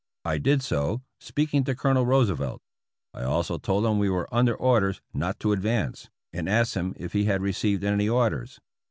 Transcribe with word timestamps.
I 0.25 0.39
did 0.39 0.63
so, 0.63 1.03
speaking 1.19 1.63
to 1.65 1.75
Colonel 1.75 2.07
Roosevelt. 2.07 2.63
I 3.13 3.21
also 3.21 3.59
told 3.59 3.85
him 3.85 3.99
we 3.99 4.09
were 4.09 4.27
under 4.33 4.55
orders 4.55 4.99
not 5.13 5.39
to 5.41 5.51
advance, 5.51 6.09
and 6.33 6.49
asked 6.49 6.73
him 6.73 6.95
if 6.97 7.13
he 7.13 7.25
had 7.25 7.43
received 7.43 7.83
any 7.83 8.09
orders. 8.09 8.59